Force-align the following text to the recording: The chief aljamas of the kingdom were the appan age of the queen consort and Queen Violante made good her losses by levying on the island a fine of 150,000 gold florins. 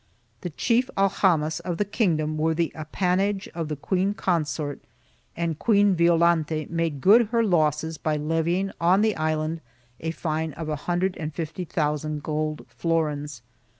The 0.41 0.49
chief 0.49 0.89
aljamas 0.97 1.59
of 1.61 1.77
the 1.77 1.85
kingdom 1.85 2.35
were 2.35 2.55
the 2.55 2.71
appan 2.73 3.19
age 3.19 3.47
of 3.53 3.67
the 3.67 3.75
queen 3.75 4.15
consort 4.15 4.81
and 5.37 5.59
Queen 5.59 5.93
Violante 5.95 6.65
made 6.71 7.01
good 7.01 7.27
her 7.27 7.43
losses 7.43 7.99
by 7.99 8.17
levying 8.17 8.71
on 8.81 9.01
the 9.01 9.15
island 9.15 9.61
a 9.99 10.09
fine 10.09 10.53
of 10.53 10.69
150,000 10.69 12.23
gold 12.23 12.65
florins. 12.67 13.43